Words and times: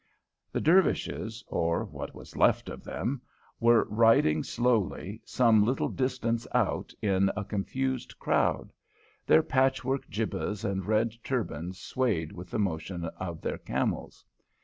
The 0.51 0.61
Dervishes 0.61 1.43
or 1.47 1.85
what 1.85 2.15
was 2.15 2.35
left 2.35 2.69
of 2.69 2.83
them 2.83 3.21
were 3.59 3.83
riding 3.83 4.41
slowly 4.41 5.21
some 5.25 5.63
little 5.63 5.89
distance 5.89 6.47
out 6.55 6.91
in 7.03 7.29
a 7.37 7.45
confused 7.45 8.17
crowd, 8.17 8.73
their 9.27 9.43
patchwork 9.43 10.09
jibbehs 10.09 10.65
and 10.65 10.87
red 10.87 11.13
turbans 11.23 11.77
swaying 11.79 12.33
with 12.35 12.49
the 12.49 12.57
motion 12.57 13.05
of 13.19 13.41
their 13.41 13.59
camels. 13.59 14.25